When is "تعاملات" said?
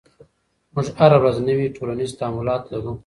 2.19-2.63